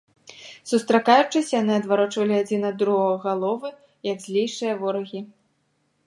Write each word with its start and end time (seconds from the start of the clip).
Сустракаючыся, 0.69 1.51
яны 1.61 1.73
адварочвалі 1.81 2.33
адзін 2.43 2.61
ад 2.69 2.75
другога 2.81 3.17
галовы, 3.25 3.69
як 4.11 4.17
злейшыя 4.25 4.73
ворагі. 4.81 5.21